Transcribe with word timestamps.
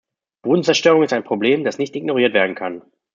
Bodenzerstörung 0.41 1.03
ist 1.03 1.13
ein 1.13 1.23
Problem, 1.23 1.63
das 1.63 1.77
nicht 1.77 1.95
ignoriert 1.95 2.33
werden 2.33 2.55
kann. 2.55 2.81